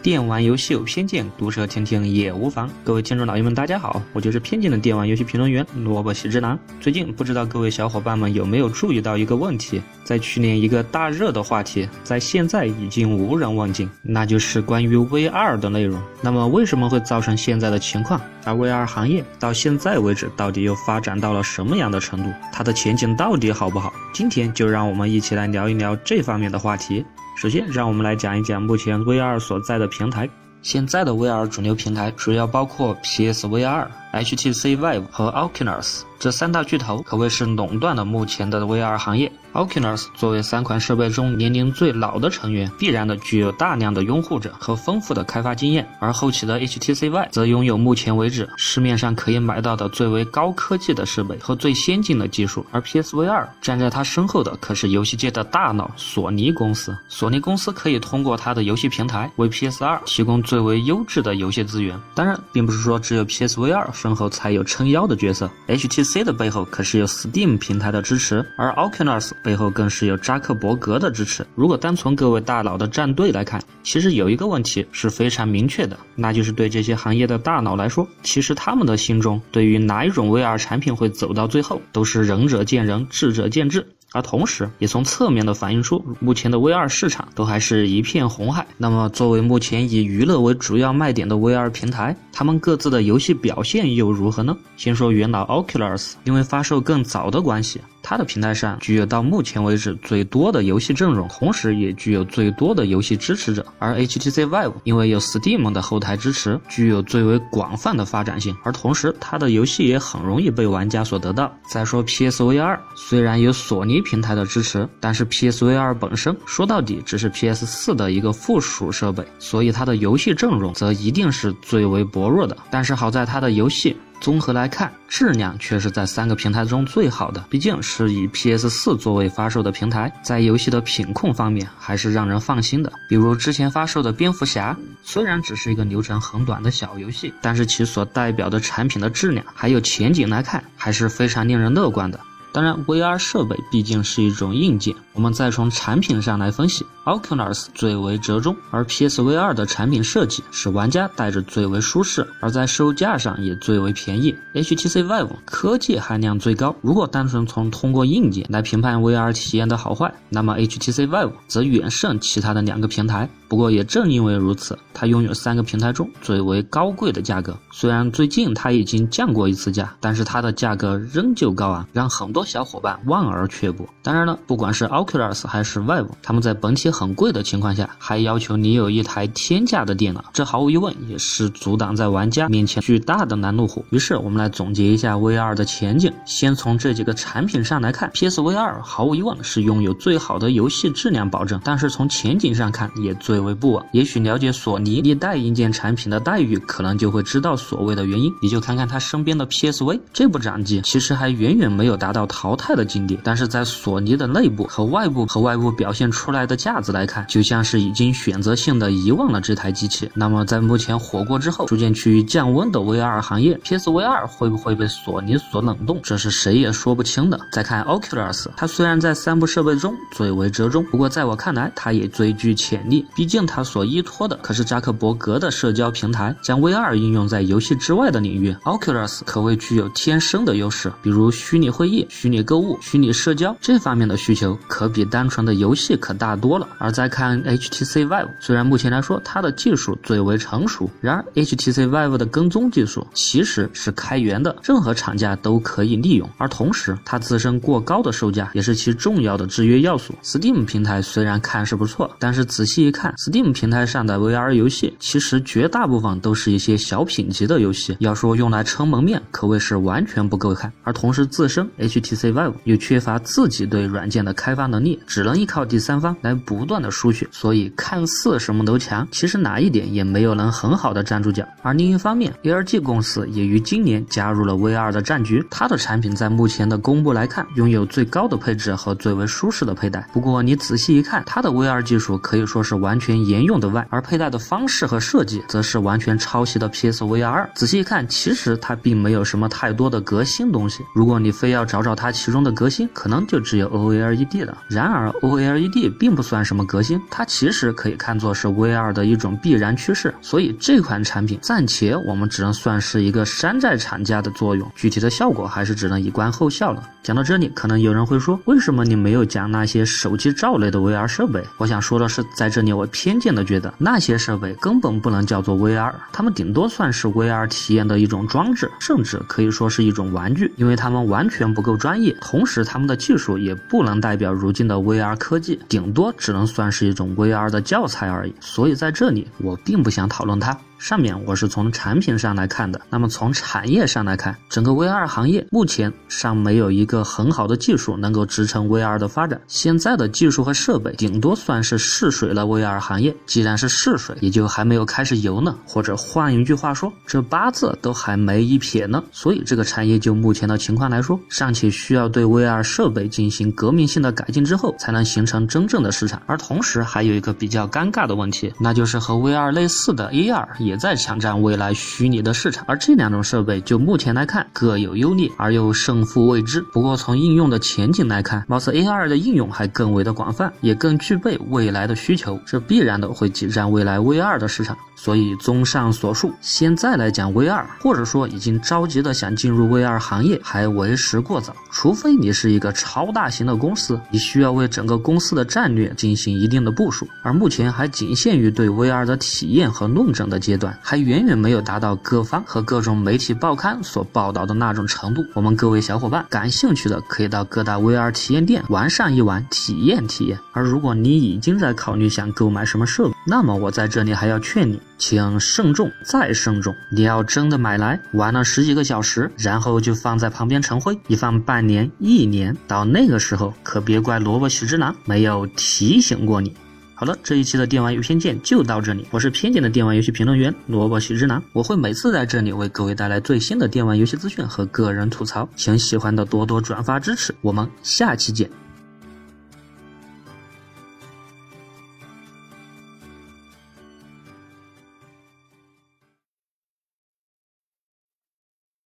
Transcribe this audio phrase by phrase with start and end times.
[0.00, 2.70] 电玩游戏有偏见，毒舌听听也无妨。
[2.84, 6.56] 各位听众老爷们，大家好，我就是偏见的电玩游戏评论员萝卜喜之郎。
[6.80, 16.00] 最近不知道各位小伙伴们有没有注意到一个问题，在去年一个大热的话题，在现在已经无人问津，那就是关于 VR 的内容。
[16.22, 18.20] 那么为什么会造成现在的情况？
[18.44, 22.30] 而 VR 行业到现在为止，到底又发展到了什么样的程度？
[22.52, 23.92] 它的前景到底好不好？
[24.14, 27.04] 今天就让我们一起来聊一聊这方面的话题。
[27.38, 30.28] 首先，让我们来讲一讲目前 VR 所在的平台。
[30.60, 39.30] 现在的 VR 主流平台主要包括 PSVR、HTC Vive 和 Oculus 这三大巨头，可谓是垄断了目前的 VR 行业。
[39.54, 45.88] Oculus 作为三款设备中年龄最老的成员，必然的具有大量的拥护者和丰富的开发经验。
[46.00, 52.66] 而后起的 HTC Vive 则拥有目前为止市面上可以买到的最为高科技的设备和最先进的技术。
[52.72, 56.96] 而 PSVR 站在它身后的可是游戏界的大脑索尼公司。
[57.08, 61.98] 索尼公司可以通过它的游戏平台为 PS2 提供最为优质的游戏资源。
[62.14, 69.32] 当然，并不是说只有 PSVR 身后才有撑腰的角色，HTC C 的背后可是有 Steam 平台的支持，而 Oculus。
[69.42, 71.46] 背后更是有扎克伯格的支持。
[71.54, 83.86] 如果单从各位大佬的战队来看，其实有一个问题是非常明确的，那就是对这些行业的大佬来说，其实他们的心中对于哪一种 VR 产品会走到最后，都是仁者见仁，智者见智。
[84.12, 88.66] 而同时，也从侧面的反映出目前的 VR 市场都还是一片红海。
[88.78, 94.56] 那么，作为目前以娱乐为主要卖点的 VR 平台，他们各自的游戏表现又如何呢？
[94.76, 97.80] 先说元老 Oculus，因为发售更早的关系。
[98.02, 103.64] 它的平台上具有到目前为止最多的游戏阵容，同时也具有最多的游戏支持者。
[103.78, 111.52] 而 HTC Vive 因为有 Steam 的后台支持，具有最为广泛的发展性，而同时它的游戏也很容易被玩家所得到。
[111.70, 122.56] 再说 PSVR，虽然有索尼平台的支持，但是 PSVR 本身说到底只是 PS4 的一个附属设备，所以它的游戏阵容则一定是最为薄弱的。
[122.70, 123.96] 但是好在它的游戏。
[124.20, 127.44] 综合来看，质量却是在三个平台中最好的。
[127.48, 132.92] 毕竟是以 PS 四作为发售的平台，在游戏的品控方面还是让人放心的。
[133.08, 142.18] 比如之前发售的蝙蝠侠，虽然只是一个流程很短的小游戏，但是其所代表的产品的质量还有前景来看，还是非常令人乐观的。
[142.52, 146.84] 当然，VR 设备毕竟是一种硬件，我们再从产品上来分析。
[147.04, 154.34] Oculus 最为折中，而 PSVR 的产品设计使玩家戴着最为舒适，而在售价上也最为便宜。
[154.52, 163.28] HTC Vive 科技含量最高，如果单纯从通过硬件来评判 VR 体验的好坏，那么 HTC Vive 则远胜其他的两个平台。
[163.48, 167.56] 不过也正因为如此，它拥有三个平台中最为高贵的价格。
[167.72, 173.88] 虽然最近它已经降过一次价，但是它的价格仍旧高昂，让很多多小伙伴望而却步。
[174.00, 183.84] 当然了，不管是 Oculus 还是 Vive，他们在本体很贵的情况下，还要求你有一台天价的电脑，这毫无疑问也是阻挡在玩家面前巨大的拦路虎。
[183.90, 186.12] 于是我们来总结一下 VR 的前景。
[186.26, 193.38] 先从这几个产品上来看，PSVR 毫无疑问是拥有最好的游戏质量保证，但是从前景上看也最。
[193.38, 198.34] 为不稳，也许了解索尼历代硬件产品的待遇，可能就会知道所谓的原因。
[198.42, 210.10] 你就看看他身边的 PSV，这部掌机其实还远远没有达到淘汰的境地，但是在索尼的内部和外部和外部表现出来的架子来看，就像是已经选择性的遗忘了这台机器。
[210.14, 217.40] 那么在目前火过之后，逐渐趋于降温的 VR 行业，PSVR 会不会被索尼所冷冻，这是谁也说不清的。
[217.50, 223.04] 再看 Oculus，它虽然在三部设备中最为折中，不过在我看来，它也最具潜力。
[223.14, 236.66] 毕竟它所依托的可是扎克伯格的社交平台，将 VR 应用在游戏之外的领域，Oculus 可谓具有天生的优势，比如虚拟会议、虚拟购物、虚拟社交这方面的需求，可比单纯的游戏可大多了。
[236.76, 246.28] 而再看 HTC Vive，虽然目前来说它的技术最为成熟，然而 HTC Vive 的跟踪技术其实是开源的，任何厂家都可以利用。
[246.38, 250.12] 而同时，它自身过高的售价也是其重要的制约要素。
[250.24, 253.14] Steam 平台虽然看似不错，但是仔细一看。
[253.16, 260.72] Steam 平台上的 VR 游戏，其实绝大部分都是一些小品级的游戏，要说用来撑门面，可谓是完全不够看。
[260.82, 271.44] 而同时，自身 HT PC Vive 又缺乏自己对软件的开发能力，只能依靠第三方来不断的输血，所以看似什么都强，其实哪一点也没有能很好的站住脚。
[271.62, 280.08] 而另一方面，ARG 公司也于今年加入了 VR 的战局，它的产品在目前的公布来看，拥有最高的配置和最为舒适的佩戴。
[280.12, 283.08] 不过你仔细一看，它的 VR 技术可以说是完全。
[283.08, 287.48] 全沿用的外，而佩戴的方式和设计则是完全抄袭的 PSVR。
[287.54, 290.84] 仔细一看，其实它并没有什么太多的革新东西。
[290.94, 294.56] 如果你非要找找它其中的革新，可能就只有 OLED 了。
[294.68, 300.14] 然而 OLED 并不算什么革新，它其实可以看作是 VR 的一种必然趋势。
[300.20, 306.88] 所以这款产品暂且我们只能算是一个山寨厂家的作用，具体的效果还是只能以观后效了。
[307.02, 311.42] 讲到这里，可能有人会说，为什么你没有讲那些手机罩类的 VR 设备？
[311.56, 328.34] 我想说的是，在这里我偏见的觉得，那些设备根本不能叫做 VR，它们顶多算是 VR 体验的一种装置，甚至可以说是一种玩具，因为它们完全不够专业，同时他们的技术也不能代表如今的 VR 科技，顶多只能算是一种 VR 的教材而已。
[328.40, 330.58] 所以在这里，我并不想讨论它。
[330.78, 339.40] 上面我是从产品上来看的，那么从产业上来看，整个 VR 行业目前尚没有一个很好的技术能够支撑 VR 的发展。
[339.48, 345.56] 现在的技术和设备顶多算是试水了 VR 行业，既然是试水，也就还没有开始游呢。
[345.66, 349.02] 或者换一句话说，这八字都还没一撇呢。
[349.10, 356.22] 所以这个产业就目前的情况来说，尚且需要对 VR 设备进行革命性的改进之后，才能形成真正的市场。
[356.26, 360.46] 而同时还有一个比较尴尬的问题，那就是和 VR 类似的 AR。
[360.68, 366.60] 也在抢占未来虚拟的市场，而这两种设备就目前来看各有优劣，而又胜负未知。
[366.72, 374.76] 不过从应用的前景来看，貌似 AR 的应用还更为的广泛，也更具备未来的需求，这必然的会挤占未来 VR 的市场。
[374.94, 381.54] 所以综上所述，现在来讲 VR，或者说已经着急的想进入 VR 行业，还为时过早。
[381.70, 395.22] 除非你是一个超大型的公司，你需要为整个公司的战略进行一定的部署，而目前还仅限于对 VR 的体验和论证的阶段，还远远没有达到各方和各种媒体报刊所报道的那种程度。
[395.34, 400.38] 我们各位小伙伴感兴趣的，可以到各大 VR 体验店玩上一玩，体验体验。
[400.52, 404.80] 而如果你已经在考虑想购买什么设备，那么我在这里还要劝你。
[404.98, 406.74] 请慎重再慎重！
[406.90, 416.52] 你要真的买来玩了十几个小时，然后就放在旁边成灰，一放半年、一年，到那个时候可别怪萝卜喜之郎没有提醒过你。
[417.00, 428.50] 好了，这一期的电玩游戏偏见就到这里，我是偏见的电玩游戏评论员萝卜喜之郎，我会每次在这里为各位带来最新的电玩游戏资讯和个人吐槽，请喜欢的多多转发支持，我们下期见。